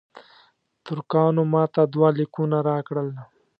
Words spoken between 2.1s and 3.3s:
لیکونه راکړل.